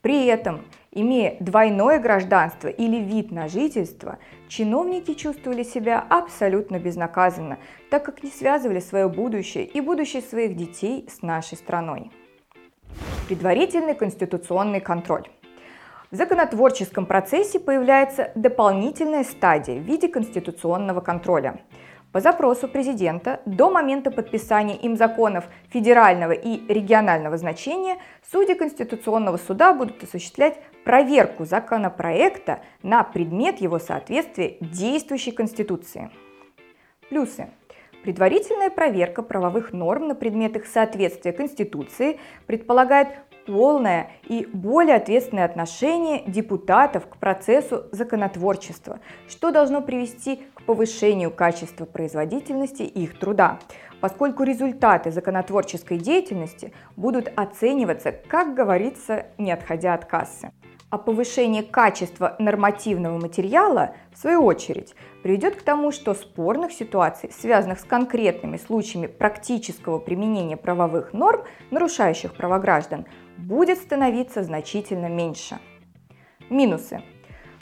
При 0.01 0.25
этом 0.25 0.61
Имея 0.91 1.37
двойное 1.39 1.99
гражданство 1.99 2.67
или 2.67 2.97
вид 2.97 3.31
на 3.31 3.47
жительство, 3.47 4.17
чиновники 4.47 5.13
чувствовали 5.13 5.61
себя 5.61 6.03
абсолютно 6.09 6.79
безнаказанно, 6.79 7.59
так 7.91 8.03
как 8.03 8.23
не 8.23 8.31
связывали 8.31 8.79
свое 8.79 9.07
будущее 9.07 9.65
и 9.65 9.81
будущее 9.81 10.23
своих 10.23 10.55
детей 10.55 11.07
с 11.07 11.21
нашей 11.21 11.59
страной. 11.59 12.11
Предварительный 13.27 13.93
конституционный 13.93 14.81
контроль. 14.81 15.27
В 16.09 16.15
законотворческом 16.15 17.05
процессе 17.05 17.59
появляется 17.59 18.31
дополнительная 18.33 19.23
стадия 19.23 19.75
в 19.79 19.83
виде 19.83 20.07
конституционного 20.07 21.01
контроля– 21.01 21.61
по 22.11 22.21
запросу 22.21 22.67
президента 22.67 23.41
до 23.45 23.69
момента 23.69 24.09
подписания 24.09 24.75
им 24.75 24.97
законов 24.97 25.45
федерального 25.69 26.31
и 26.31 26.61
регионального 26.71 27.37
значения 27.37 27.97
судьи 28.31 28.55
Конституционного 28.55 29.37
суда 29.37 29.73
будут 29.73 30.01
осуществлять 30.03 30.59
проверку 30.83 31.45
законопроекта 31.45 32.61
на 32.81 33.03
предмет 33.03 33.61
его 33.61 33.79
соответствия 33.79 34.57
действующей 34.59 35.31
Конституции. 35.31 36.09
Плюсы. 37.09 37.49
Предварительная 38.03 38.69
проверка 38.69 39.21
правовых 39.21 39.73
норм 39.73 40.07
на 40.07 40.15
предмет 40.15 40.55
их 40.55 40.65
соответствия 40.67 41.33
Конституции 41.33 42.17
предполагает 42.47 43.09
полное 43.49 44.11
и 44.27 44.47
более 44.53 44.95
ответственное 44.95 45.45
отношение 45.45 46.23
депутатов 46.27 47.07
к 47.07 47.17
процессу 47.17 47.85
законотворчества, 47.91 48.99
что 49.27 49.51
должно 49.51 49.81
привести 49.81 50.41
к 50.53 50.63
повышению 50.63 51.31
качества 51.31 51.85
производительности 51.85 52.83
их 52.83 53.17
труда, 53.17 53.59
поскольку 54.01 54.43
результаты 54.43 55.11
законотворческой 55.11 55.97
деятельности 55.97 56.73
будут 56.95 57.31
оцениваться, 57.35 58.11
как 58.11 58.53
говорится, 58.53 59.25
не 59.37 59.51
отходя 59.51 59.95
от 59.95 60.05
кассы. 60.05 60.51
А 60.89 60.97
повышение 60.97 61.61
качества 61.61 62.35
нормативного 62.39 63.19
материала, 63.19 63.93
в 64.11 64.17
свою 64.17 64.43
очередь, 64.43 64.95
приведет 65.21 65.55
к 65.55 65.61
тому, 65.61 65.91
что 65.91 66.15
спорных 66.15 66.71
ситуаций, 66.71 67.31
связанных 67.31 67.79
с 67.79 67.83
конкретными 67.83 68.57
случаями 68.57 69.05
практического 69.05 69.99
применения 69.99 70.57
правовых 70.57 71.13
норм, 71.13 71.43
нарушающих 71.69 72.33
права 72.33 72.57
граждан, 72.57 73.05
будет 73.37 73.77
становиться 73.77 74.41
значительно 74.43 75.09
меньше. 75.09 75.59
Минусы. 76.49 77.03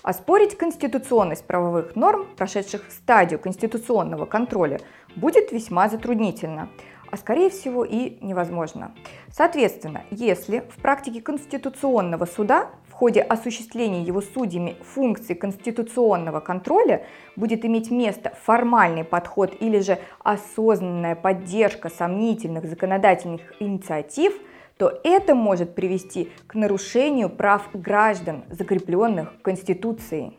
Оспорить 0.04 0.58
конституционность 0.58 1.46
правовых 1.46 1.98
норм, 1.98 2.28
прошедших 2.38 2.90
стадию 2.90 3.42
конституционного 3.42 4.26
контроля, 4.26 4.80
будет 5.18 5.52
весьма 5.52 5.90
затруднительно, 5.90 6.70
а 7.12 7.18
скорее 7.18 7.50
всего 7.50 7.84
и 7.84 8.18
невозможно. 8.22 8.94
Соответственно, 9.30 10.04
если 10.12 10.60
в 10.76 10.82
практике 10.82 11.22
Конституционного 11.22 12.26
суда 12.26 12.70
ходе 12.98 13.22
осуществления 13.22 14.02
его 14.02 14.22
судьями 14.22 14.76
функции 14.82 15.34
конституционного 15.34 16.40
контроля 16.40 17.06
будет 17.36 17.64
иметь 17.64 17.92
место 17.92 18.34
формальный 18.44 19.04
подход 19.04 19.54
или 19.60 19.80
же 19.80 20.00
осознанная 20.24 21.16
поддержка 21.16 21.90
сомнительных 21.90 22.66
законодательных 22.66 23.42
инициатив– 23.60 24.34
то 24.78 25.00
это 25.04 25.36
может 25.36 25.76
привести 25.76 26.32
к 26.46 26.56
нарушению 26.56 27.30
прав 27.30 27.70
граждан, 27.74 28.44
закрепленных 28.50 29.42
Конституцией. 29.42 30.38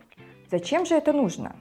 Зачем 0.50 0.86
же 0.86 0.94
это 0.94 1.12
нужно? 1.12 1.56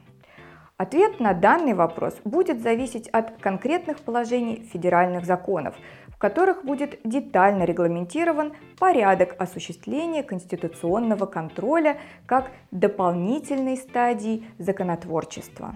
Ответ 0.78 1.20
на 1.20 1.34
данный 1.34 1.74
вопрос 1.74 2.16
будет 2.24 2.62
зависеть 2.62 3.08
от 3.08 3.38
конкретных 3.38 4.00
положений 4.00 4.70
федеральных 4.72 5.26
законов, 5.26 5.76
в 6.18 6.20
которых 6.20 6.66
будет 6.66 7.00
детально 7.04 7.64
регламентирован 7.64 8.54
порядок 8.80 9.36
осуществления 9.38 10.24
конституционного 10.24 11.28
контроля 11.28 12.00
как 12.26 12.50
дополнительной 12.72 13.78
стадии 13.78 14.44
законотворчества. 14.58 15.76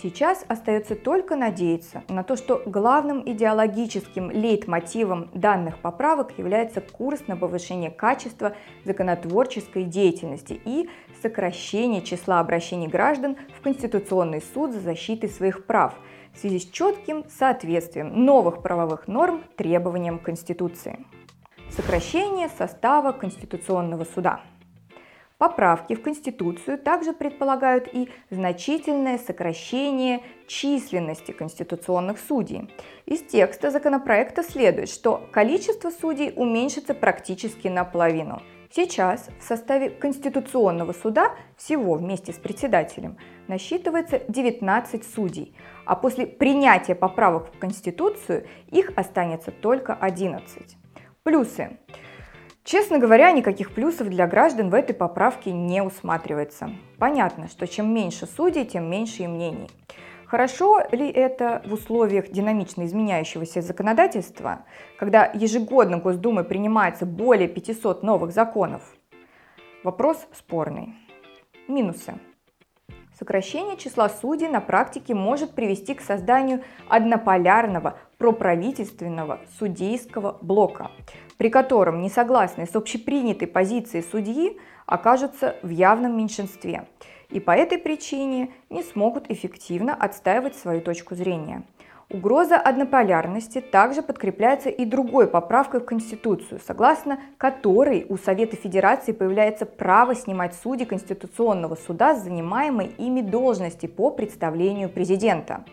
Сейчас 0.00 0.44
остается 0.46 0.94
только 0.94 1.36
надеяться 1.36 2.04
на 2.08 2.22
то, 2.22 2.36
что 2.36 2.62
главным 2.66 3.22
идеологическим 3.28 4.30
лейтмотивом 4.30 5.30
данных 5.32 5.78
поправок 5.78 6.38
является 6.38 6.82
курс 6.82 7.26
на 7.26 7.36
повышение 7.36 7.90
качества 7.90 8.54
законотворческой 8.84 9.84
деятельности 9.84 10.60
и 10.64 10.88
сокращение 11.22 12.02
числа 12.02 12.40
обращений 12.40 12.86
граждан 12.86 13.36
в 13.58 13.62
Конституционный 13.62 14.42
суд 14.54 14.72
за 14.72 14.80
защитой 14.80 15.30
своих 15.30 15.64
прав 15.64 15.94
в 16.38 16.40
связи 16.40 16.60
с 16.60 16.70
четким 16.70 17.24
соответствием 17.28 18.24
новых 18.24 18.62
правовых 18.62 19.08
норм 19.08 19.42
требованиям 19.56 20.20
Конституции. 20.20 21.04
Сокращение 21.70 22.48
состава 22.56 23.10
Конституционного 23.10 24.04
суда. 24.04 24.42
Поправки 25.36 25.96
в 25.96 26.02
Конституцию 26.02 26.78
также 26.78 27.12
предполагают 27.12 27.88
и 27.92 28.08
значительное 28.30 29.18
сокращение 29.18 30.22
численности 30.46 31.32
конституционных 31.32 32.20
судей. 32.20 32.70
Из 33.04 33.20
текста 33.20 33.72
законопроекта 33.72 34.44
следует, 34.44 34.90
что 34.90 35.28
количество 35.32 35.90
судей 35.90 36.32
уменьшится 36.36 36.94
практически 36.94 37.66
наполовину. 37.66 38.42
Сейчас 38.70 39.30
в 39.40 39.44
составе 39.44 39.88
Конституционного 39.88 40.92
суда 40.92 41.32
всего 41.56 41.94
вместе 41.94 42.32
с 42.32 42.36
председателем 42.36 43.16
насчитывается 43.46 44.20
19 44.28 45.04
судей, 45.04 45.54
а 45.88 45.96
после 45.96 46.26
принятия 46.26 46.94
поправок 46.94 47.48
в 47.54 47.58
Конституцию 47.58 48.46
их 48.66 48.92
останется 48.94 49.50
только 49.50 49.94
11. 49.94 50.76
Плюсы. 51.22 51.78
Честно 52.62 52.98
говоря, 52.98 53.32
никаких 53.32 53.72
плюсов 53.72 54.10
для 54.10 54.26
граждан 54.26 54.68
в 54.68 54.74
этой 54.74 54.94
поправке 54.94 55.50
не 55.50 55.82
усматривается. 55.82 56.70
Понятно, 56.98 57.48
что 57.48 57.66
чем 57.66 57.94
меньше 57.94 58.26
судей, 58.26 58.66
тем 58.66 58.90
меньше 58.90 59.22
и 59.22 59.26
мнений. 59.26 59.70
Хорошо 60.26 60.82
ли 60.92 61.08
это 61.10 61.62
в 61.64 61.72
условиях 61.72 62.28
динамично 62.28 62.84
изменяющегося 62.84 63.62
законодательства, 63.62 64.66
когда 64.98 65.30
ежегодно 65.32 65.96
Госдумой 65.96 66.44
принимается 66.44 67.06
более 67.06 67.48
500 67.48 68.02
новых 68.02 68.32
законов? 68.32 68.82
Вопрос 69.82 70.26
спорный. 70.34 70.94
Минусы. 71.66 72.12
Сокращение 73.18 73.76
числа 73.76 74.08
судей 74.08 74.48
на 74.48 74.60
практике 74.60 75.12
может 75.12 75.50
привести 75.50 75.94
к 75.94 76.00
созданию 76.00 76.62
однополярного 76.88 77.98
проправительственного 78.16 79.40
судейского 79.58 80.38
блока, 80.40 80.92
при 81.36 81.50
котором 81.50 82.00
несогласные 82.00 82.68
с 82.68 82.76
общепринятой 82.76 83.48
позицией 83.48 84.04
судьи 84.08 84.56
окажутся 84.86 85.56
в 85.62 85.68
явном 85.68 86.16
меньшинстве 86.16 86.86
и 87.28 87.40
по 87.40 87.50
этой 87.50 87.78
причине 87.78 88.50
не 88.70 88.84
смогут 88.84 89.30
эффективно 89.30 89.94
отстаивать 89.94 90.54
свою 90.54 90.80
точку 90.80 91.16
зрения– 91.16 91.64
Угроза 92.10 92.56
однополярности 92.56 93.60
также 93.60 94.00
подкрепляется 94.00 94.70
и 94.70 94.86
другой 94.86 95.26
поправкой 95.26 95.80
в 95.80 95.84
Конституцию, 95.84 96.58
согласно 96.66 97.20
которой 97.36 98.06
у 98.08 98.16
Совета 98.16 98.56
Федерации 98.56 99.12
появляется 99.12 99.66
право 99.66 100.14
снимать 100.14 100.54
судей 100.54 100.86
Конституционного 100.86 101.74
суда 101.74 102.14
с 102.14 102.22
занимаемой 102.22 102.94
ими 102.96 103.20
должности 103.20 103.84
по 103.84 104.10
представлению 104.10 104.88
президента. 104.88 105.64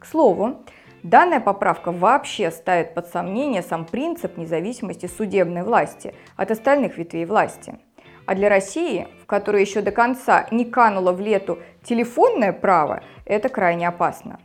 К 0.00 0.06
слову, 0.06 0.64
Данная 1.04 1.38
поправка 1.38 1.92
вообще 1.92 2.50
ставит 2.50 2.92
под 2.92 3.06
сомнение 3.06 3.62
сам 3.62 3.84
принцип 3.84 4.36
независимости 4.36 5.06
судебной 5.06 5.62
власти 5.62 6.12
от 6.34 6.50
остальных 6.50 6.98
ветвей 6.98 7.24
власти. 7.24 7.78
А 8.26 8.34
для 8.34 8.48
России, 8.48 9.06
в 9.22 9.26
которой 9.26 9.60
еще 9.60 9.80
до 9.80 9.92
конца 9.92 10.48
не 10.50 10.64
кануло 10.64 11.12
в 11.12 11.20
лету 11.20 11.60
телефонное 11.84 12.52
право, 12.52 13.04
это 13.24 13.48
крайне 13.48 13.86
опасно. 13.86 14.40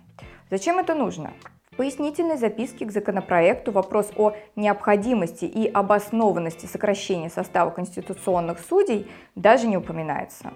Зачем 0.49 0.79
это 0.79 0.93
нужно? 0.95 1.33
В 1.71 1.75
пояснительной 1.75 2.37
записке 2.37 2.85
к 2.85 2.91
законопроекту 2.91 3.71
вопрос 3.71 4.11
о 4.15 4.33
необходимости 4.55 5.45
и 5.45 5.67
обоснованности 5.67 6.67
сокращения 6.67 7.31
состава 7.31 7.71
конституционных 7.71 8.59
судей 8.59 9.09
даже 9.35 9.65
не 9.67 9.77
упоминается. 9.77 10.53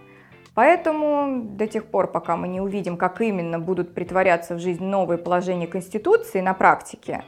Поэтому 0.53 1.41
до 1.44 1.67
тех 1.67 1.86
пор, 1.86 2.12
пока 2.12 2.36
мы 2.36 2.48
не 2.48 2.62
увидим, 2.62 2.98
как 2.98 3.22
именно 3.22 3.58
будут 3.58 3.94
притворяться 3.94 4.56
в 4.56 4.60
жизнь 4.60 4.84
новые 4.84 5.17
положения 5.17 5.67
Конституции 5.67 6.41
на 6.41 6.53
практике, 6.53 7.24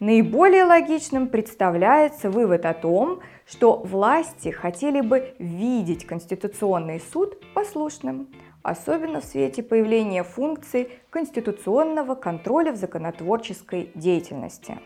наиболее 0.00 0.64
логичным 0.64 1.28
представляется 1.28 2.30
вывод 2.30 2.66
о 2.66 2.74
том, 2.74 3.20
что 3.46 3.76
власти 3.76 4.50
хотели 4.50 5.00
бы 5.00 5.34
видеть 5.38 6.06
Конституционный 6.06 7.02
суд 7.12 7.38
послушным, 7.54 8.28
особенно 8.64 9.20
в 9.20 9.24
свете 9.24 9.62
появления 9.62 10.24
функций 10.24 10.88
конституционного 11.10 12.16
контроля 12.16 12.72
в 12.72 12.76
законотворческой 12.76 13.90
деятельности. 13.94 14.78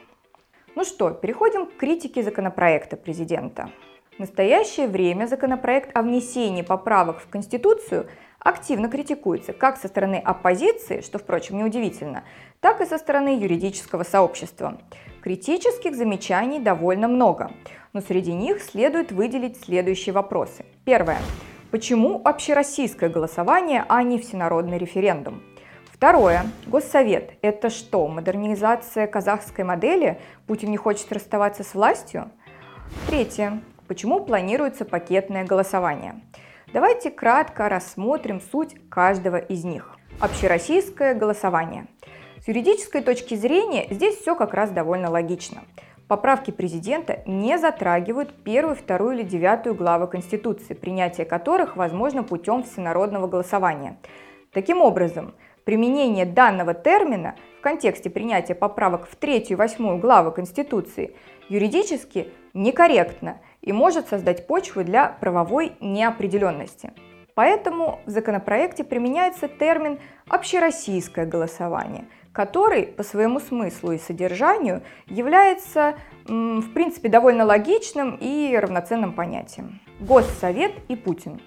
Ну 0.75 0.85
что, 0.85 1.11
переходим 1.11 1.65
к 1.65 1.77
критике 1.77 2.23
законопроекта 2.23 2.97
президента. 2.97 3.71
В 4.17 4.19
настоящее 4.19 4.89
время 4.89 5.27
законопроект 5.27 5.97
о 5.97 6.03
внесении 6.03 6.63
поправок 6.63 7.21
в 7.21 7.29
Конституцию 7.29 8.09
активно 8.41 8.89
критикуется 8.89 9.53
как 9.53 9.77
со 9.77 9.87
стороны 9.87 10.17
оппозиции, 10.17 11.01
что, 11.01 11.21
впрочем, 11.21 11.59
неудивительно, 11.59 12.25
так 12.61 12.81
и 12.81 12.87
со 12.87 12.99
стороны 12.99 13.41
юридического 13.41 14.03
сообщества. 14.03 14.81
Критических 15.23 15.95
замечаний 15.95 16.59
довольно 16.59 17.07
много, 17.07 17.53
но 17.93 18.01
среди 18.01 18.33
них 18.33 18.61
следует 18.61 19.13
выделить 19.13 19.61
следующие 19.61 20.13
вопросы. 20.13 20.65
Первое. 20.85 21.19
Почему 21.71 22.23
общероссийское 22.25 23.11
голосование, 23.11 23.85
а 23.91 24.03
не 24.03 24.19
всенародный 24.19 24.79
референдум? 24.79 25.43
Второе. 25.93 26.47
Госсовет. 26.67 27.33
Это 27.43 27.69
что, 27.69 28.09
модернизация 28.09 29.07
казахской 29.07 29.65
модели? 29.65 30.19
Путин 30.47 30.71
не 30.71 30.79
хочет 30.79 31.13
расставаться 31.13 31.65
с 31.65 31.75
властью? 31.75 32.31
Третье. 33.07 33.61
Почему 33.87 34.25
планируется 34.25 34.87
пакетное 34.87 35.45
голосование? 35.45 36.23
Давайте 36.73 37.11
кратко 37.11 37.69
рассмотрим 37.69 38.41
суть 38.41 38.75
каждого 38.89 39.37
из 39.37 39.65
них. 39.65 39.99
Общероссийское 40.21 41.13
голосование. 41.13 41.87
С 42.43 42.49
юридической 42.49 43.03
точки 43.03 43.35
зрения 43.35 43.89
здесь 43.91 44.17
все 44.17 44.35
как 44.35 44.55
раз 44.55 44.71
довольно 44.71 45.11
логично. 45.11 45.65
Поправки 46.09 46.51
президента 46.51 47.21
не 47.27 47.59
затрагивают 47.59 48.33
первую, 48.43 48.75
вторую 48.75 49.19
или 49.19 49.23
девятую 49.23 49.75
главы 49.75 50.07
Конституции, 50.07 50.73
принятие 50.73 51.27
которых 51.27 51.77
возможно 51.77 52.23
путем 52.23 52.63
всенародного 52.63 53.27
голосования. 53.27 53.99
Таким 54.51 54.81
образом, 54.81 55.35
применение 55.65 56.25
данного 56.25 56.73
термина 56.73 57.35
в 57.59 57.61
контексте 57.61 58.09
принятия 58.09 58.55
поправок 58.55 59.07
в 59.07 59.17
третью 59.17 59.57
и 59.57 59.59
восьмую 59.59 59.99
главы 59.99 60.33
Конституции 60.33 61.15
юридически 61.51 62.33
некорректно 62.55 63.37
и 63.61 63.75
может 63.75 64.09
создать 64.09 64.47
почву 64.47 64.85
для 64.85 65.09
правовой 65.21 65.73
неопределенности. 65.83 66.93
Поэтому 67.35 68.01
в 68.07 68.11
законопроекте 68.11 68.83
применяется 68.83 69.47
термин 69.47 69.99
«общероссийское 70.27 71.27
голосование», 71.27 72.07
который 72.39 72.85
по 72.85 73.03
своему 73.03 73.41
смыслу 73.41 73.91
и 73.91 73.99
содержанию 73.99 74.83
является, 75.09 75.97
в 76.25 76.73
принципе, 76.73 77.09
довольно 77.09 77.45
логичным 77.45 78.17
и 78.21 78.57
равноценным 78.57 79.13
понятием. 79.13 79.81
Госсовет 79.99 80.71
и 80.87 80.95
Путин. 80.95 81.41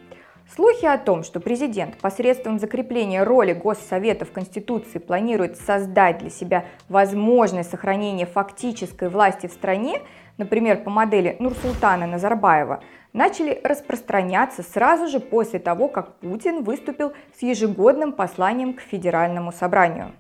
Слухи 0.54 0.86
о 0.86 0.98
том, 0.98 1.24
что 1.24 1.40
президент 1.40 1.96
посредством 1.96 2.60
закрепления 2.60 3.24
роли 3.24 3.54
Госсовета 3.54 4.26
в 4.26 4.34
Конституции 4.34 5.00
планирует 5.00 5.56
создать 5.56 6.18
для 6.18 6.30
себя 6.30 6.66
возможность 6.90 7.72
сохранения 7.72 8.26
фактической 8.26 9.08
власти 9.08 9.48
в 9.48 9.54
стране, 9.54 10.02
например, 10.38 10.84
по 10.84 10.90
модели 10.90 11.38
Нурсултана 11.40 12.06
Назарбаева, 12.06 12.84
начали 13.14 13.62
распространяться 13.64 14.62
сразу 14.62 15.08
же 15.08 15.22
после 15.22 15.60
того, 15.60 15.88
как 15.88 16.18
Путин 16.18 16.66
выступил 16.66 17.14
с 17.40 17.44
ежегодным 17.44 18.12
посланием 18.12 18.74
к 18.74 18.82
Федеральному 18.82 19.54
собранию. 19.54 20.12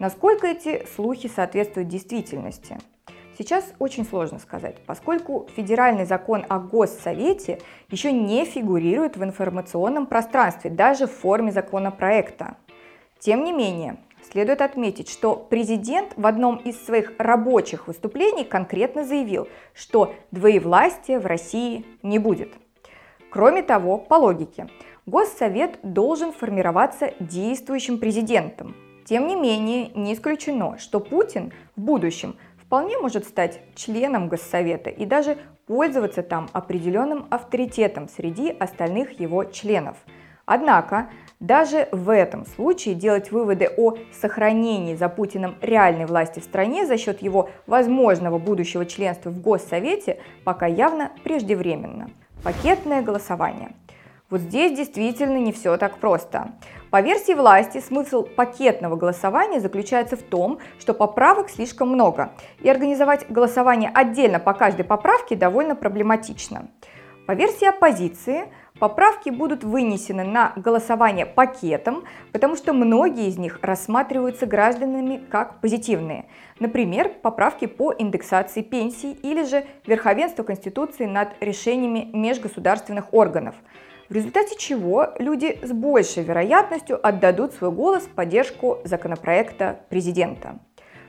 Насколько 0.00 0.46
эти 0.46 0.86
слухи 0.96 1.28
соответствуют 1.28 1.88
действительности? 1.88 2.78
Сейчас 3.36 3.70
очень 3.78 4.06
сложно 4.06 4.38
сказать, 4.38 4.76
поскольку 4.86 5.46
федеральный 5.54 6.06
закон 6.06 6.42
о 6.48 6.58
Госсовете 6.58 7.60
еще 7.90 8.10
не 8.10 8.46
фигурирует 8.46 9.18
в 9.18 9.22
информационном 9.22 10.06
пространстве, 10.06 10.70
даже 10.70 11.06
в 11.06 11.12
форме 11.12 11.52
законопроекта. 11.52 12.56
Тем 13.18 13.44
не 13.44 13.52
менее, 13.52 13.98
следует 14.32 14.62
отметить, 14.62 15.10
что 15.10 15.36
президент 15.36 16.14
в 16.16 16.26
одном 16.26 16.56
из 16.56 16.82
своих 16.82 17.12
рабочих 17.18 17.86
выступлений 17.86 18.44
конкретно 18.44 19.04
заявил, 19.04 19.48
что 19.74 20.14
двоевластия 20.30 21.20
в 21.20 21.26
России 21.26 21.84
не 22.02 22.18
будет. 22.18 22.54
Кроме 23.30 23.62
того, 23.62 23.98
по 23.98 24.14
логике, 24.14 24.66
Госсовет 25.04 25.78
должен 25.82 26.32
формироваться 26.32 27.12
действующим 27.20 27.98
президентом, 27.98 28.74
тем 29.04 29.26
не 29.26 29.36
менее, 29.36 29.88
не 29.94 30.14
исключено, 30.14 30.78
что 30.78 31.00
Путин 31.00 31.52
в 31.76 31.80
будущем 31.80 32.36
вполне 32.56 32.98
может 32.98 33.26
стать 33.26 33.60
членом 33.74 34.28
Госсовета 34.28 34.90
и 34.90 35.04
даже 35.04 35.38
пользоваться 35.66 36.22
там 36.22 36.48
определенным 36.52 37.26
авторитетом 37.30 38.08
среди 38.08 38.50
остальных 38.50 39.18
его 39.20 39.44
членов. 39.44 39.96
Однако, 40.44 41.08
даже 41.38 41.88
в 41.92 42.12
этом 42.12 42.44
случае 42.44 42.94
делать 42.94 43.30
выводы 43.30 43.70
о 43.76 43.94
сохранении 44.20 44.94
за 44.94 45.08
Путиным 45.08 45.56
реальной 45.62 46.06
власти 46.06 46.40
в 46.40 46.44
стране 46.44 46.86
за 46.86 46.98
счет 46.98 47.22
его 47.22 47.50
возможного 47.66 48.38
будущего 48.38 48.84
членства 48.84 49.30
в 49.30 49.40
Госсовете 49.40 50.18
пока 50.44 50.66
явно 50.66 51.12
преждевременно. 51.24 52.10
Пакетное 52.42 53.02
голосование. 53.02 53.72
Вот 54.30 54.42
здесь 54.42 54.76
действительно 54.76 55.38
не 55.38 55.50
все 55.50 55.76
так 55.76 55.98
просто. 55.98 56.52
По 56.90 57.00
версии 57.00 57.32
власти, 57.32 57.80
смысл 57.80 58.22
пакетного 58.22 58.94
голосования 58.94 59.58
заключается 59.58 60.16
в 60.16 60.22
том, 60.22 60.60
что 60.78 60.94
поправок 60.94 61.50
слишком 61.50 61.88
много, 61.88 62.30
и 62.60 62.70
организовать 62.70 63.28
голосование 63.28 63.90
отдельно 63.92 64.38
по 64.38 64.52
каждой 64.52 64.84
поправке 64.84 65.34
довольно 65.34 65.74
проблематично. 65.74 66.68
По 67.26 67.32
версии 67.32 67.66
оппозиции, 67.66 68.44
поправки 68.78 69.30
будут 69.30 69.64
вынесены 69.64 70.22
на 70.22 70.52
голосование 70.54 71.26
пакетом, 71.26 72.04
потому 72.30 72.54
что 72.54 72.72
многие 72.72 73.26
из 73.26 73.36
них 73.36 73.58
рассматриваются 73.62 74.46
гражданами 74.46 75.20
как 75.28 75.60
позитивные. 75.60 76.26
Например, 76.60 77.08
поправки 77.08 77.66
по 77.66 77.92
индексации 77.92 78.62
пенсий 78.62 79.12
или 79.12 79.42
же 79.42 79.64
верховенство 79.86 80.44
Конституции 80.44 81.06
над 81.06 81.30
решениями 81.40 82.08
межгосударственных 82.12 83.12
органов– 83.12 83.56
в 84.10 84.12
результате 84.12 84.56
чего 84.58 85.14
люди 85.18 85.58
с 85.62 85.72
большей 85.72 86.24
вероятностью 86.24 86.98
отдадут 87.06 87.54
свой 87.54 87.70
голос 87.70 88.02
в 88.02 88.10
поддержку 88.10 88.78
законопроекта 88.84 89.80
президента. 89.88 90.58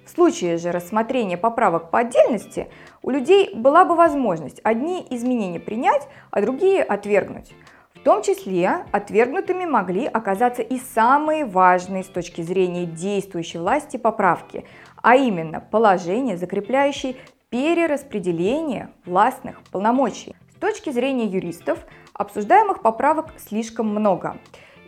В 0.05 0.09
случае 0.11 0.57
же 0.57 0.71
рассмотрения 0.71 1.37
поправок 1.37 1.89
по 1.89 1.99
отдельности 1.99 2.67
у 3.01 3.09
людей 3.09 3.53
была 3.55 3.85
бы 3.85 3.95
возможность 3.95 4.61
одни 4.63 5.05
изменения 5.09 5.59
принять, 5.59 6.07
а 6.29 6.41
другие 6.41 6.83
отвергнуть. 6.83 7.53
В 7.95 8.03
том 8.03 8.21
числе 8.21 8.85
отвергнутыми 8.91 9.65
могли 9.65 10.05
оказаться 10.05 10.61
и 10.61 10.77
самые 10.77 11.45
важные 11.45 12.03
с 12.03 12.07
точки 12.07 12.41
зрения 12.41 12.85
действующей 12.85 13.59
власти 13.59 13.97
поправки, 13.97 14.63
а 15.01 15.15
именно 15.15 15.59
положение, 15.59 16.37
закрепляющее 16.37 17.15
перераспределение 17.49 18.89
властных 19.05 19.61
полномочий. 19.71 20.35
Точки 20.61 20.91
зрения 20.91 21.25
юристов 21.25 21.79
обсуждаемых 22.13 22.83
поправок 22.83 23.33
слишком 23.39 23.87
много. 23.87 24.37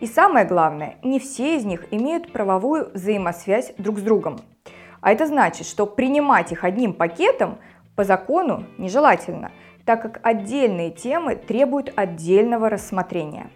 И 0.01 0.05
самое 0.05 0.45
главное, 0.45 0.97
не 1.01 1.19
все 1.19 1.57
из 1.57 1.65
них 1.65 1.85
имеют 1.89 2.31
правовую 2.31 2.91
взаимосвязь 2.93 3.73
друг 3.79 3.97
с 3.97 4.03
другом. 4.03 4.39
А 5.01 5.11
это 5.11 5.25
значит, 5.25 5.65
что 5.65 5.87
принимать 5.87 6.51
их 6.51 6.63
одним 6.63 6.93
пакетом 6.93 7.57
по 7.95 8.03
закону 8.03 8.65
нежелательно, 8.77 9.51
так 9.83 10.03
как 10.03 10.19
отдельные 10.21 10.91
темы 10.91 11.35
требуют 11.35 11.91
отдельного 11.95 12.69
рассмотрения. 12.69 13.49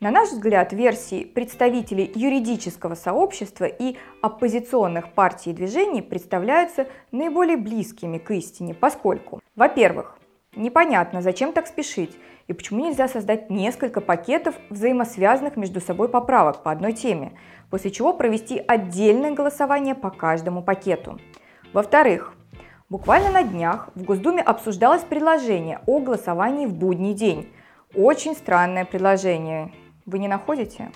На 0.00 0.10
наш 0.10 0.28
взгляд, 0.28 0.74
версии 0.74 1.24
представителей 1.24 2.12
юридического 2.14 2.94
сообщества 2.94 3.64
и 3.64 3.96
оппозиционных 4.20 5.12
партий 5.12 5.50
и 5.50 5.54
движений 5.54 6.02
представляются 6.02 6.86
наиболее 7.10 7.56
близкими 7.56 8.18
к 8.18 8.30
истине, 8.32 8.74
поскольку, 8.74 9.40
во-первых, 9.56 10.17
непонятно, 10.58 11.22
зачем 11.22 11.52
так 11.52 11.66
спешить 11.66 12.16
и 12.48 12.52
почему 12.52 12.84
нельзя 12.84 13.08
создать 13.08 13.50
несколько 13.50 14.00
пакетов 14.00 14.54
взаимосвязанных 14.70 15.56
между 15.56 15.80
собой 15.80 16.08
поправок 16.08 16.62
по 16.62 16.70
одной 16.70 16.92
теме, 16.92 17.32
после 17.70 17.90
чего 17.90 18.12
провести 18.14 18.62
отдельное 18.66 19.32
голосование 19.32 19.94
по 19.94 20.10
каждому 20.10 20.62
пакету. 20.62 21.20
Во-вторых, 21.72 22.34
буквально 22.88 23.30
на 23.30 23.42
днях 23.42 23.90
в 23.94 24.02
Госдуме 24.02 24.42
обсуждалось 24.42 25.02
предложение 25.02 25.80
о 25.86 26.00
голосовании 26.00 26.66
в 26.66 26.74
будний 26.74 27.12
день. 27.12 27.52
Очень 27.94 28.34
странное 28.34 28.86
предложение. 28.86 29.72
Вы 30.06 30.18
не 30.18 30.28
находите? 30.28 30.90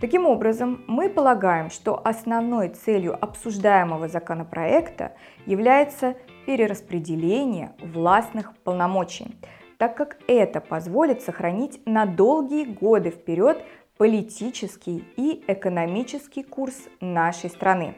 Таким 0.00 0.26
образом, 0.26 0.82
мы 0.88 1.08
полагаем, 1.08 1.70
что 1.70 2.00
основной 2.04 2.68
целью 2.70 3.16
обсуждаемого 3.24 4.08
законопроекта 4.08 5.12
является 5.46 6.16
перераспределение 6.46 7.72
властных 7.80 8.56
полномочий, 8.58 9.36
так 9.78 9.96
как 9.96 10.18
это 10.26 10.60
позволит 10.60 11.22
сохранить 11.22 11.80
на 11.86 12.06
долгие 12.06 12.64
годы 12.64 13.10
вперед 13.10 13.62
политический 13.96 15.04
и 15.16 15.44
экономический 15.46 16.42
курс 16.42 16.74
нашей 17.00 17.50
страны. 17.50 17.94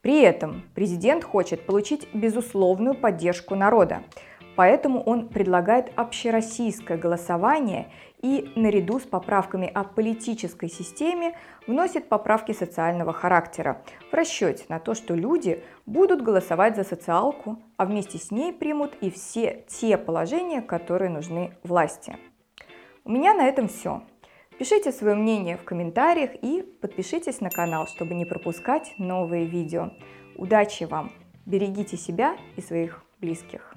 При 0.00 0.20
этом 0.20 0.62
президент 0.74 1.24
хочет 1.24 1.66
получить 1.66 2.06
безусловную 2.14 2.94
поддержку 2.94 3.56
народа, 3.56 4.02
поэтому 4.56 5.02
он 5.02 5.28
предлагает 5.28 5.92
общероссийское 5.96 6.98
голосование 6.98 7.90
и 8.22 8.50
наряду 8.56 8.98
с 8.98 9.04
поправками 9.04 9.70
о 9.72 9.84
политической 9.84 10.68
системе 10.68 11.36
вносит 11.66 12.08
поправки 12.08 12.52
социального 12.52 13.12
характера 13.12 13.82
в 14.10 14.14
расчете 14.14 14.64
на 14.68 14.80
то, 14.80 14.94
что 14.94 15.14
люди 15.14 15.62
будут 15.84 16.22
голосовать 16.22 16.76
за 16.76 16.84
социалку, 16.84 17.58
а 17.76 17.84
вместе 17.84 18.18
с 18.18 18.30
ней 18.30 18.52
примут 18.52 18.94
и 19.00 19.10
все 19.10 19.64
те 19.68 19.96
положения, 19.98 20.62
которые 20.62 21.10
нужны 21.10 21.52
власти. 21.62 22.16
У 23.04 23.10
меня 23.10 23.34
на 23.34 23.46
этом 23.46 23.68
все. 23.68 24.02
Пишите 24.58 24.90
свое 24.90 25.14
мнение 25.14 25.58
в 25.58 25.64
комментариях 25.64 26.30
и 26.40 26.62
подпишитесь 26.62 27.40
на 27.40 27.50
канал, 27.50 27.86
чтобы 27.86 28.14
не 28.14 28.24
пропускать 28.24 28.94
новые 28.96 29.44
видео. 29.44 29.90
Удачи 30.34 30.84
вам! 30.84 31.12
Берегите 31.44 31.96
себя 31.96 32.36
и 32.56 32.62
своих 32.62 33.04
близких. 33.20 33.75